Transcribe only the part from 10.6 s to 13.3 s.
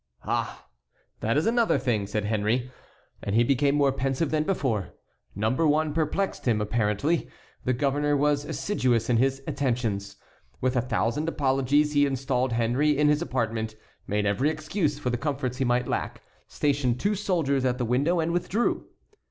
a thousand apologies he installed Henry in his